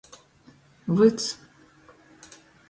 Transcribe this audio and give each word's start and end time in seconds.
Vyds. 0.87 1.25